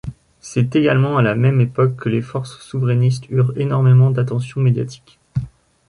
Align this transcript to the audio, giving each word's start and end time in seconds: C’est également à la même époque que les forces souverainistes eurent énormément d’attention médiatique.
C’est 0.39 0.75
également 0.75 1.17
à 1.17 1.21
la 1.21 1.35
même 1.35 1.61
époque 1.61 1.95
que 1.95 2.09
les 2.09 2.23
forces 2.23 2.59
souverainistes 2.63 3.25
eurent 3.29 3.55
énormément 3.57 4.09
d’attention 4.09 4.59
médiatique. 4.59 5.19